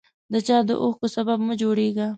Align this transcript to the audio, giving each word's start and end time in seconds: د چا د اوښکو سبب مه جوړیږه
د 0.31 0.33
چا 0.47 0.57
د 0.67 0.69
اوښکو 0.83 1.07
سبب 1.15 1.39
مه 1.47 1.53
جوړیږه 1.61 2.07